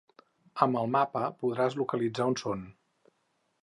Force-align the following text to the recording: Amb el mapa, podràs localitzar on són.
Amb 0.65 0.79
el 0.81 0.89
mapa, 0.95 1.23
podràs 1.43 1.79
localitzar 1.83 2.29
on 2.33 2.37
són. 2.47 2.69